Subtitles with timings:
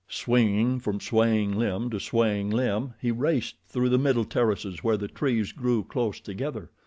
[0.09, 5.07] Swinging from swaying limb to swaying limb, he raced through the middle terraces where the
[5.07, 6.71] trees grew close together.